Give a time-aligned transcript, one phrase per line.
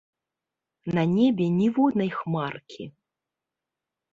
[0.99, 2.83] На небе ніводнай хмаркі.